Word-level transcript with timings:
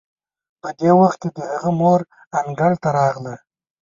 په 0.61 0.69
دې 0.79 0.91
وخت 0.99 1.19
کې 1.21 1.29
د 1.37 1.39
هغه 1.51 1.71
مور 1.79 1.99
انګړ 2.39 2.71
ته 2.83 2.89
راغله. 2.99 3.35